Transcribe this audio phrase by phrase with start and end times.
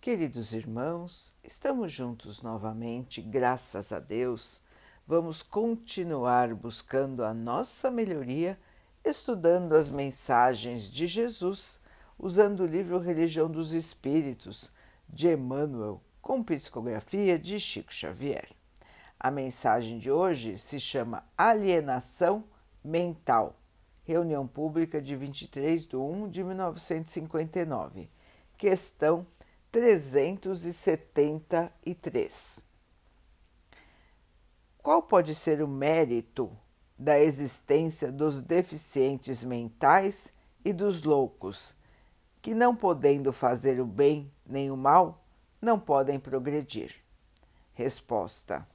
[0.00, 4.62] Queridos irmãos, estamos juntos novamente, graças a Deus.
[5.06, 8.58] Vamos continuar buscando a nossa melhoria,
[9.04, 11.78] estudando as mensagens de Jesus,
[12.18, 14.72] usando o livro Religião dos Espíritos,
[15.06, 18.48] de Emmanuel, com psicografia de Chico Xavier.
[19.18, 22.44] A mensagem de hoje se chama Alienação
[22.82, 23.54] Mental,
[24.04, 28.08] reunião pública de 23 de 1 de 1959,
[28.56, 29.26] questão
[29.70, 32.64] 373.
[34.78, 36.50] Qual pode ser o mérito
[36.98, 40.32] da existência dos deficientes mentais
[40.64, 41.76] e dos loucos,
[42.42, 45.24] que, não podendo fazer o bem nem o mal,
[45.62, 46.96] não podem progredir?
[47.72, 48.66] Resposta: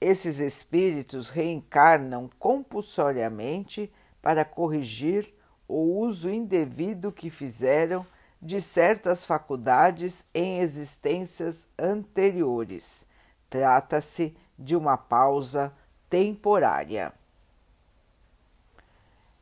[0.00, 5.34] Esses espíritos reencarnam compulsoriamente para corrigir
[5.68, 8.06] o uso indevido que fizeram
[8.40, 13.06] de certas faculdades em existências anteriores.
[13.48, 15.72] Trata-se de uma pausa
[16.08, 17.12] temporária.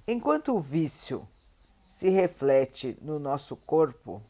[0.07, 1.27] Enquanto o vício
[1.87, 4.23] se reflete no nosso corpo,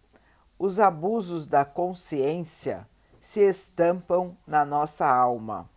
[0.58, 2.86] os abusos da consciência
[3.20, 5.68] se estampam na nossa alma,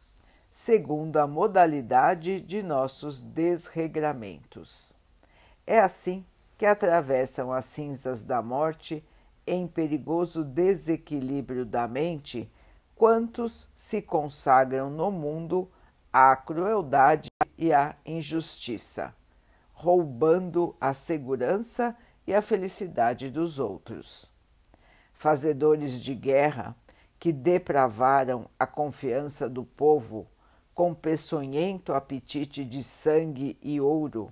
[0.51, 4.93] segundo a modalidade de nossos desregramentos.
[5.65, 6.25] É assim
[6.57, 9.05] que atravessam as cinzas da morte
[9.45, 12.51] em perigoso desequilíbrio da mente
[12.95, 15.69] quantos se consagram no mundo
[16.11, 19.13] à crueldade e à injustiça,
[19.71, 24.31] roubando a segurança e a felicidade dos outros.
[25.13, 26.75] Fazedores de guerra
[27.19, 30.27] que depravaram a confiança do povo
[30.73, 34.31] com peçonhento apetite de sangue e ouro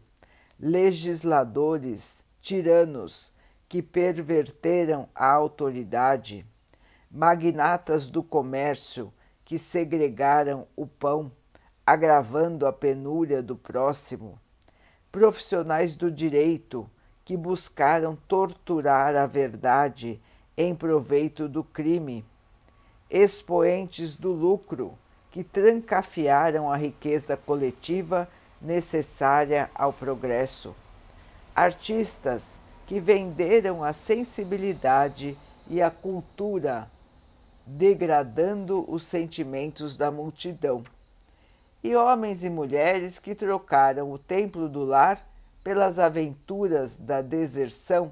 [0.59, 3.33] legisladores tiranos
[3.67, 6.45] que perverteram a autoridade,
[7.11, 11.31] magnatas do comércio que segregaram o pão,
[11.85, 14.39] agravando a penúria do próximo,
[15.11, 16.89] profissionais do direito
[17.23, 20.21] que buscaram torturar a verdade
[20.57, 22.25] em proveito do crime,
[23.09, 24.97] expoentes do lucro
[25.31, 28.29] que trancafiaram a riqueza coletiva
[28.61, 30.75] necessária ao progresso.
[31.55, 36.89] Artistas que venderam a sensibilidade e a cultura,
[37.65, 40.83] degradando os sentimentos da multidão.
[41.83, 45.25] E homens e mulheres que trocaram o templo do lar
[45.63, 48.11] pelas aventuras da deserção,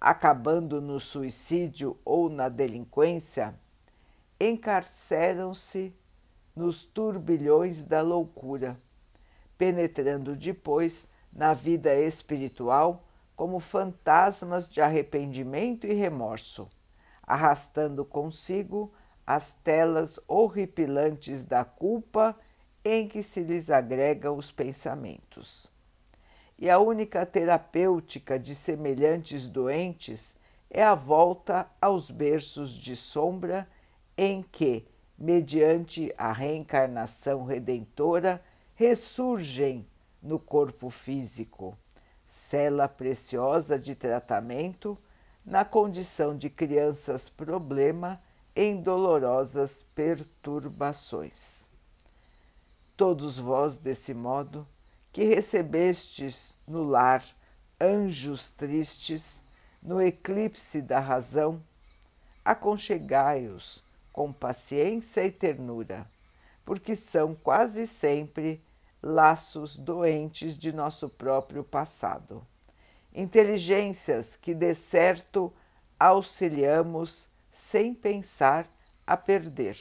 [0.00, 3.54] acabando no suicídio ou na delinquência,
[4.38, 5.94] encarceram-se
[6.54, 8.78] nos turbilhões da loucura
[9.56, 13.04] penetrando depois na vida espiritual
[13.36, 16.68] como fantasmas de arrependimento e remorso,
[17.22, 18.92] arrastando consigo
[19.26, 22.38] as telas horripilantes da culpa
[22.84, 25.72] em que se lhes agregam os pensamentos.
[26.58, 30.36] E a única terapêutica de semelhantes doentes
[30.70, 33.68] é a volta aos berços de sombra
[34.16, 34.86] em que,
[35.18, 38.42] mediante a reencarnação redentora,
[38.74, 39.86] ressurgem
[40.20, 41.78] no corpo físico,
[42.26, 44.98] cela preciosa de tratamento
[45.44, 48.20] na condição de crianças problema
[48.56, 51.68] em dolorosas perturbações.
[52.96, 54.66] Todos vós, desse modo,
[55.12, 57.24] que recebestes no lar
[57.80, 59.42] anjos tristes,
[59.82, 61.62] no eclipse da razão,
[62.44, 66.08] aconchegai-os com paciência e ternura
[66.64, 68.62] porque são quase sempre
[69.02, 72.46] laços doentes de nosso próprio passado.
[73.14, 75.52] Inteligências que, de certo,
[75.98, 78.66] auxiliamos sem pensar
[79.06, 79.78] a perder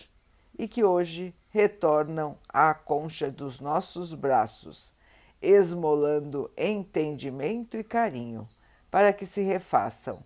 [0.58, 4.94] e que hoje retornam à concha dos nossos braços,
[5.42, 8.48] esmolando entendimento e carinho
[8.92, 10.24] para que se refaçam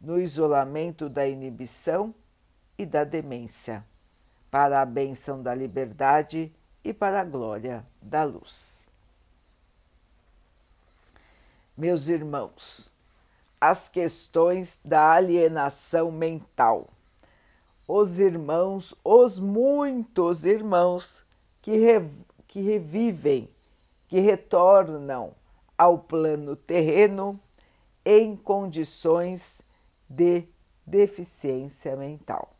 [0.00, 2.14] no isolamento da inibição
[2.78, 3.84] e da demência
[4.50, 6.52] para a bênção da liberdade
[6.82, 8.82] e para a glória da luz.
[11.76, 12.90] Meus irmãos,
[13.60, 16.88] as questões da alienação mental.
[17.86, 21.24] Os irmãos, os muitos irmãos
[21.62, 22.08] que, re,
[22.46, 23.48] que revivem,
[24.08, 25.34] que retornam
[25.76, 27.40] ao plano terreno
[28.04, 29.60] em condições
[30.08, 30.44] de
[30.86, 32.59] deficiência mental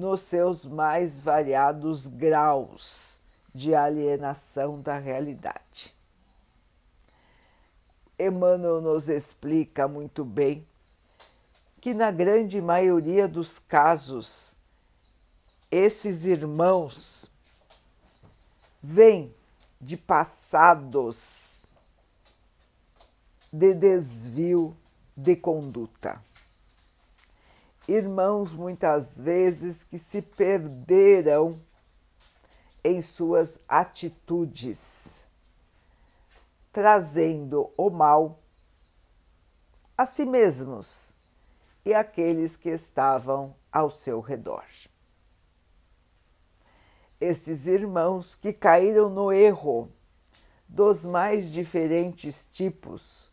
[0.00, 3.18] nos seus mais variados graus
[3.54, 5.94] de alienação da realidade.
[8.18, 10.66] Emmanuel nos explica muito bem
[11.82, 14.56] que, na grande maioria dos casos,
[15.70, 17.30] esses irmãos
[18.82, 19.34] vêm
[19.78, 21.62] de passados
[23.52, 24.74] de desvio
[25.14, 26.29] de conduta.
[27.90, 31.60] Irmãos, muitas vezes, que se perderam
[32.84, 35.26] em suas atitudes,
[36.70, 38.38] trazendo o mal
[39.98, 41.16] a si mesmos
[41.84, 44.64] e aqueles que estavam ao seu redor.
[47.20, 49.90] Esses irmãos que caíram no erro
[50.68, 53.32] dos mais diferentes tipos,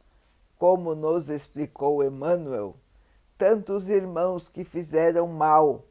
[0.57, 2.75] como nos explicou Emmanuel,
[3.37, 5.85] tantos irmãos que fizeram mal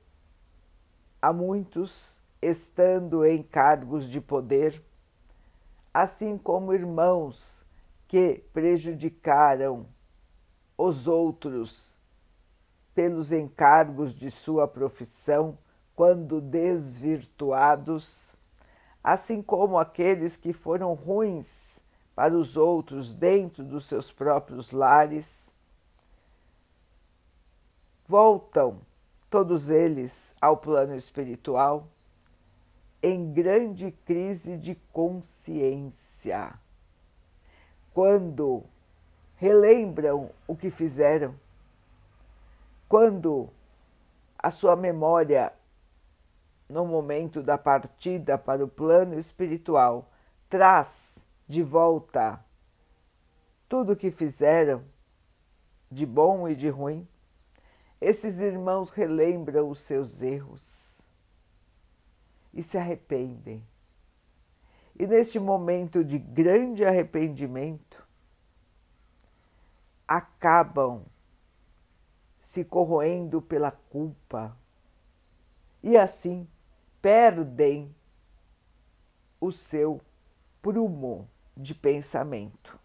[1.23, 4.83] a muitos estando em cargos de poder,
[5.95, 7.65] assim como irmãos
[8.07, 9.87] que prejudicaram
[10.77, 11.97] os outros
[12.95, 15.59] pelos encargos de sua profissão
[15.95, 18.35] quando desvirtuados,
[19.03, 21.81] assim como aqueles que foram ruins
[22.15, 25.55] para os outros dentro dos seus próprios lares,
[28.07, 28.81] voltam
[29.29, 31.89] todos eles ao plano espiritual
[33.03, 36.55] em grande crise de consciência.
[37.93, 38.65] Quando
[39.37, 41.35] relembram o que fizeram,
[42.89, 43.51] quando
[44.39, 45.53] a sua memória,
[46.69, 50.11] no momento da partida para o plano espiritual,
[50.49, 52.45] traz de volta
[53.69, 54.85] tudo o que fizeram,
[55.91, 57.07] de bom e de ruim,
[58.01, 61.01] esses irmãos relembram os seus erros
[62.53, 63.67] e se arrependem.
[64.99, 68.07] E neste momento de grande arrependimento,
[70.09, 71.05] acabam
[72.39, 74.57] se corroendo pela culpa
[75.83, 76.49] e assim
[77.03, 77.95] perdem
[79.41, 80.01] o seu
[80.63, 82.79] prumo de pensamento.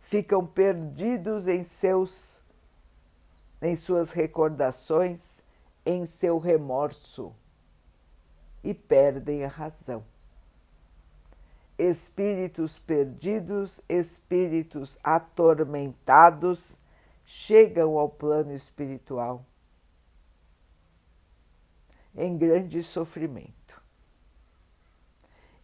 [0.00, 2.42] Ficam perdidos em seus
[3.60, 5.42] em suas recordações,
[5.84, 7.34] em seu remorso
[8.62, 10.04] e perdem a razão.
[11.78, 16.78] Espíritos perdidos, espíritos atormentados
[17.24, 19.44] chegam ao plano espiritual
[22.16, 23.80] em grande sofrimento.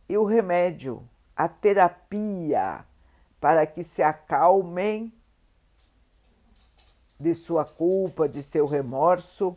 [0.08, 1.02] E o remédio,
[1.34, 2.84] a terapia
[3.40, 5.12] para que se acalmem
[7.24, 9.56] de sua culpa, de seu remorso,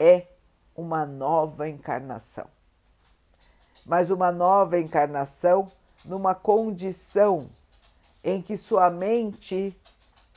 [0.00, 0.26] é
[0.74, 2.46] uma nova encarnação.
[3.84, 5.70] Mas uma nova encarnação
[6.02, 7.50] numa condição
[8.24, 9.78] em que sua mente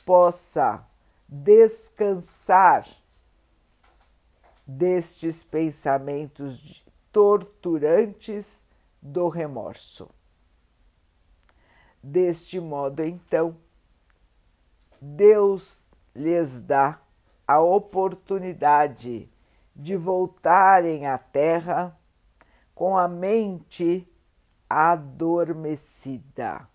[0.06, 0.86] possa
[1.26, 2.86] descansar
[4.68, 6.84] destes pensamentos
[7.14, 8.66] torturantes
[9.02, 10.10] do remorso.
[12.04, 13.56] Deste modo, então,
[15.00, 15.81] Deus
[16.16, 17.00] lhes dá
[17.48, 19.30] a oportunidade
[19.76, 21.98] de voltarem à Terra
[22.74, 24.08] com a mente
[24.70, 26.68] adormecida.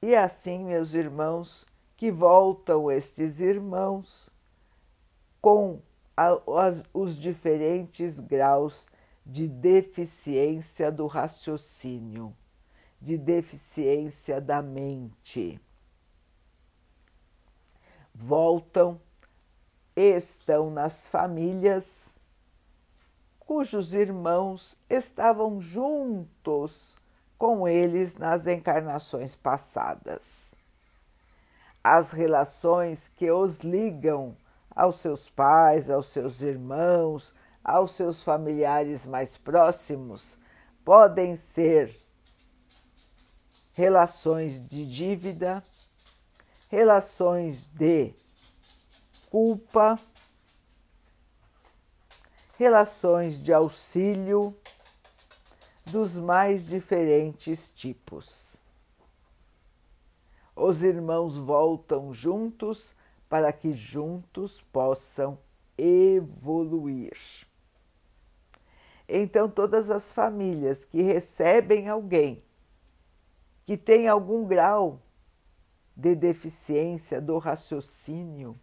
[0.00, 1.66] E assim, meus irmãos,
[1.96, 4.34] que voltam estes irmãos
[5.40, 5.80] com
[6.16, 6.30] a,
[6.60, 8.88] as, os diferentes graus
[9.24, 12.36] de deficiência do raciocínio,
[13.00, 15.60] de deficiência da mente.
[18.14, 19.00] Voltam
[19.96, 22.20] estão nas famílias
[23.52, 26.96] cujos irmãos estavam juntos
[27.36, 30.54] com eles nas encarnações passadas.
[31.84, 34.34] As relações que os ligam
[34.74, 40.38] aos seus pais, aos seus irmãos, aos seus familiares mais próximos
[40.82, 41.94] podem ser
[43.74, 45.62] relações de dívida,
[46.72, 48.14] relações de
[49.28, 50.00] culpa,
[52.58, 54.56] relações de auxílio
[55.84, 58.58] dos mais diferentes tipos.
[60.56, 62.94] Os irmãos voltam juntos
[63.28, 65.38] para que juntos possam
[65.76, 67.46] evoluir.
[69.06, 72.42] Então, todas as famílias que recebem alguém
[73.66, 75.02] que tem algum grau
[76.02, 78.58] de deficiência do raciocínio,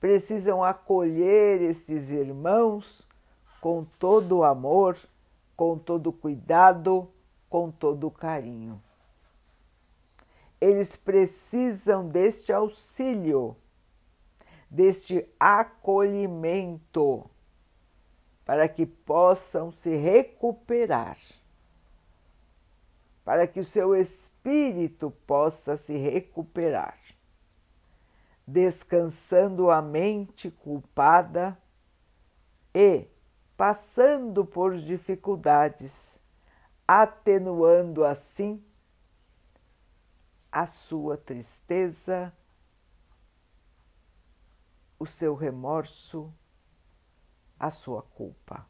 [0.00, 3.06] precisam acolher esses irmãos
[3.60, 4.98] com todo o amor,
[5.54, 7.08] com todo o cuidado,
[7.48, 8.82] com todo o carinho.
[10.60, 13.56] eles precisam deste auxílio,
[14.68, 17.24] deste acolhimento,
[18.44, 21.16] para que possam se recuperar,
[23.28, 26.98] para que o seu espírito possa se recuperar,
[28.46, 31.60] descansando a mente culpada
[32.74, 33.06] e
[33.54, 36.22] passando por dificuldades,
[36.86, 38.64] atenuando assim
[40.50, 42.34] a sua tristeza,
[44.98, 46.32] o seu remorso,
[47.60, 48.66] a sua culpa.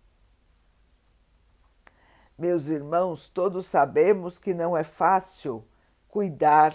[2.38, 5.64] Meus irmãos, todos sabemos que não é fácil
[6.06, 6.72] cuidar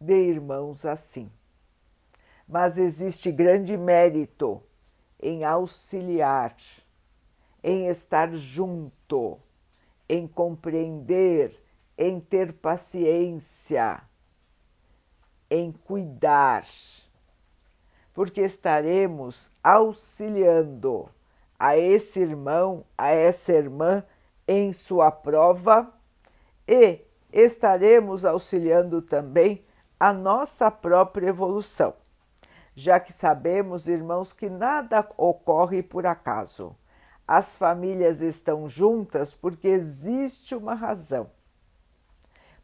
[0.00, 1.28] de irmãos assim,
[2.46, 4.62] mas existe grande mérito
[5.20, 6.54] em auxiliar,
[7.64, 9.40] em estar junto,
[10.08, 11.60] em compreender,
[11.98, 14.00] em ter paciência,
[15.50, 16.64] em cuidar,
[18.14, 21.10] porque estaremos auxiliando
[21.58, 24.04] a esse irmão, a essa irmã
[24.46, 25.92] em sua prova
[26.66, 27.00] e
[27.32, 29.64] estaremos auxiliando também
[29.98, 31.94] a nossa própria evolução
[32.74, 36.74] já que sabemos, irmãos, que nada ocorre por acaso.
[37.26, 41.30] As famílias estão juntas porque existe uma razão,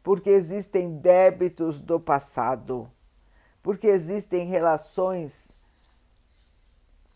[0.03, 2.89] porque existem débitos do passado,
[3.63, 5.55] porque existem relações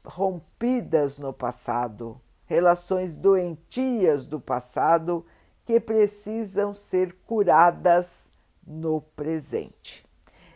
[0.05, 5.25] rompidas no passado, relações doentias do passado
[5.65, 8.29] que precisam ser curadas
[8.65, 10.05] no presente.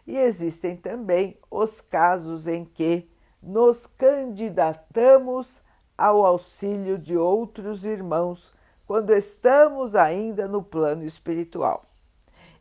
[0.06, 3.10] E existem também os casos em que
[3.42, 5.62] nos candidatamos
[5.98, 8.54] ao auxílio de outros irmãos
[8.86, 11.84] quando estamos ainda no plano espiritual.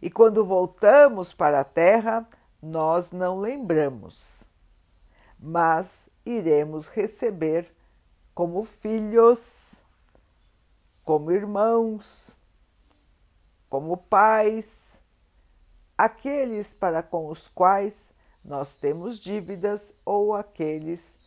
[0.03, 2.29] E quando voltamos para a Terra,
[2.61, 4.49] nós não lembramos,
[5.39, 7.73] mas iremos receber
[8.37, 9.83] como filhos,
[11.03, 12.37] como irmãos,
[13.71, 15.03] como pais,
[15.97, 18.13] aqueles para com os quais
[18.45, 21.19] nós temos dívidas ou aqueles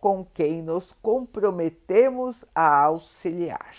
[0.00, 3.76] com quem nos comprometemos a auxiliar.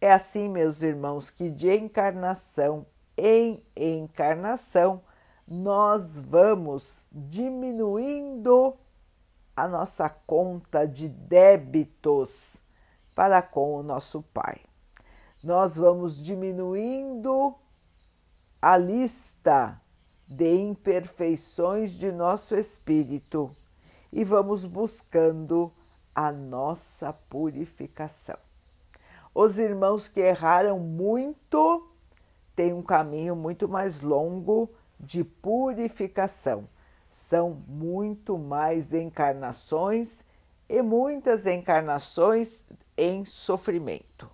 [0.00, 2.86] É assim, meus irmãos, que de encarnação
[3.18, 5.02] em encarnação
[5.46, 8.78] nós vamos diminuindo
[9.60, 12.62] a nossa conta de débitos
[13.14, 14.60] para com o nosso Pai
[15.42, 17.54] nós vamos diminuindo
[18.60, 19.80] a lista
[20.28, 23.50] de imperfeições de nosso espírito
[24.12, 25.72] e vamos buscando
[26.14, 28.36] a nossa purificação.
[29.34, 31.88] Os irmãos que erraram muito
[32.54, 36.68] têm um caminho muito mais longo de purificação.
[37.10, 40.24] São muito mais encarnações
[40.68, 42.64] e muitas encarnações
[42.96, 44.30] em sofrimento.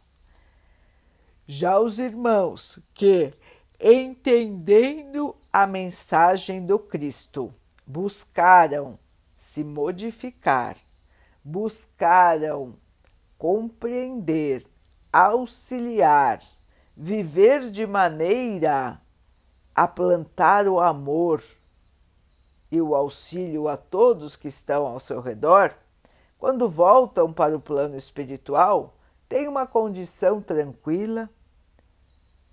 [1.47, 3.33] Já os irmãos que,
[3.81, 7.55] entendendo a mensagem do Cristo,
[7.87, 8.99] buscaram
[9.35, 10.77] se modificar,
[11.43, 12.75] buscaram
[13.39, 14.67] compreender,
[15.13, 16.43] auxiliar,
[16.97, 19.01] viver de maneira
[19.75, 21.43] a plantar o amor
[22.71, 25.75] e o auxílio a todos que estão ao seu redor,
[26.39, 28.95] quando voltam para o plano espiritual,
[29.29, 31.31] têm uma condição tranquila,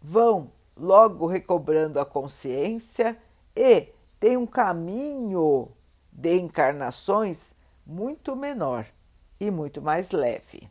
[0.02, 3.18] vão logo recobrando a consciência
[3.56, 3.90] e
[4.20, 5.70] tem um caminho
[6.12, 7.54] de encarnações
[7.86, 8.86] muito menor
[9.40, 10.70] e muito mais leve.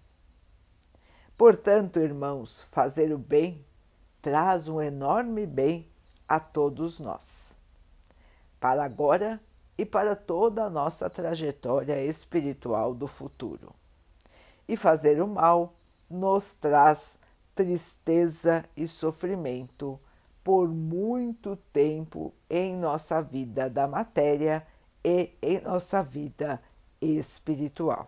[1.36, 3.64] Portanto, irmãos, fazer o bem
[4.20, 5.88] traz um enorme bem
[6.28, 7.56] a todos nós,
[8.62, 9.40] para agora
[9.76, 13.74] e para toda a nossa trajetória espiritual do futuro.
[14.68, 15.74] E fazer o mal
[16.08, 17.18] nos traz
[17.56, 19.98] tristeza e sofrimento
[20.44, 24.64] por muito tempo em nossa vida da matéria
[25.04, 26.62] e em nossa vida
[27.00, 28.06] espiritual.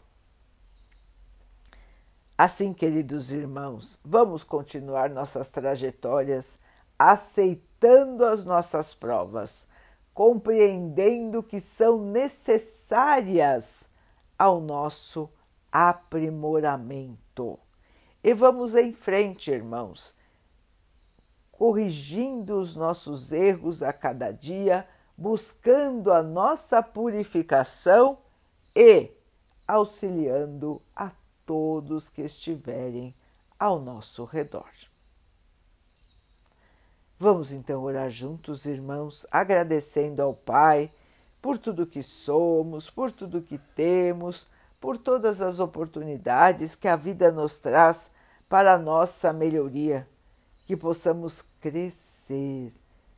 [2.38, 6.56] Assim, queridos irmãos, vamos continuar nossas trajetórias
[6.96, 9.66] aceitando as nossas provas,
[10.14, 13.90] compreendendo que são necessárias
[14.38, 15.28] ao nosso
[15.72, 17.58] aprimoramento.
[18.22, 20.14] E vamos em frente, irmãos,
[21.50, 28.18] corrigindo os nossos erros a cada dia, buscando a nossa purificação
[28.74, 29.10] e
[29.66, 31.10] auxiliando a
[31.44, 33.14] todos que estiverem
[33.58, 34.70] ao nosso redor.
[37.18, 40.90] Vamos então orar juntos, irmãos, agradecendo ao Pai
[41.40, 44.48] por tudo que somos, por tudo que temos,
[44.80, 48.10] por todas as oportunidades que a vida nos traz
[48.48, 50.08] para a nossa melhoria,
[50.66, 52.72] que possamos crescer,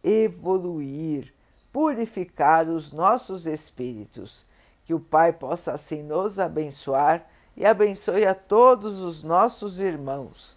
[0.04, 1.32] evoluir,
[1.72, 4.44] purificar os nossos espíritos,
[4.84, 7.26] que o Pai possa assim nos abençoar
[7.56, 10.56] e abençoe a todos os nossos irmãos